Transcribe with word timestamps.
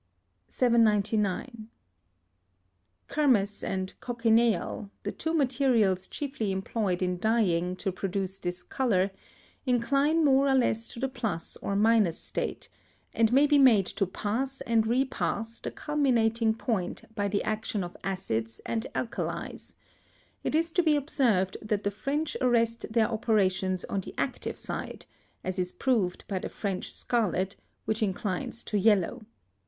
799. 0.47 1.67
Kermes 3.07 3.63
and 3.63 3.93
cochineal, 3.99 4.89
the 5.03 5.11
two 5.11 5.31
materials 5.31 6.07
chiefly 6.07 6.51
employed 6.51 7.03
in 7.03 7.19
dyeing 7.19 7.75
to 7.75 7.91
produce 7.91 8.39
this 8.39 8.63
colour, 8.63 9.11
incline 9.67 10.25
more 10.25 10.47
or 10.47 10.55
less 10.55 10.87
to 10.87 10.99
the 10.99 11.07
plus 11.07 11.55
or 11.57 11.75
minus 11.75 12.17
state, 12.17 12.67
and 13.13 13.31
may 13.31 13.45
be 13.45 13.59
made 13.59 13.85
to 13.85 14.07
pass 14.07 14.59
and 14.61 14.87
repass 14.87 15.59
the 15.59 15.69
culminating 15.69 16.55
point 16.55 17.03
by 17.13 17.27
the 17.27 17.43
action 17.43 17.83
of 17.83 17.95
acids 18.03 18.59
and 18.65 18.87
alkalis: 18.95 19.75
it 20.43 20.55
is 20.55 20.71
to 20.71 20.81
be 20.81 20.95
observed 20.95 21.57
that 21.61 21.83
the 21.83 21.91
French 21.91 22.35
arrest 22.41 22.91
their 22.91 23.07
operations 23.07 23.83
on 23.85 24.01
the 24.01 24.15
active 24.17 24.57
side, 24.57 25.05
as 25.43 25.59
is 25.59 25.71
proved 25.71 26.27
by 26.27 26.39
the 26.39 26.49
French 26.49 26.91
scarlet, 26.91 27.55
which 27.85 28.01
inclines 28.01 28.63
to 28.63 28.79
yellow. 28.79 29.23